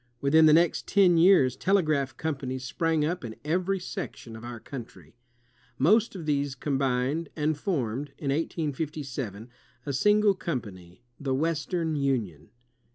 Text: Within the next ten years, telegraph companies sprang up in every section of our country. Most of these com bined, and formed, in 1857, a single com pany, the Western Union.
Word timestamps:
Within 0.19 0.47
the 0.47 0.53
next 0.53 0.87
ten 0.87 1.15
years, 1.19 1.55
telegraph 1.55 2.17
companies 2.17 2.63
sprang 2.63 3.05
up 3.05 3.23
in 3.23 3.35
every 3.45 3.77
section 3.79 4.35
of 4.35 4.43
our 4.43 4.59
country. 4.59 5.13
Most 5.77 6.15
of 6.15 6.25
these 6.25 6.55
com 6.55 6.79
bined, 6.79 7.27
and 7.35 7.55
formed, 7.55 8.07
in 8.17 8.31
1857, 8.31 9.47
a 9.85 9.93
single 9.93 10.33
com 10.33 10.59
pany, 10.61 11.01
the 11.19 11.35
Western 11.35 11.95
Union. 11.95 12.49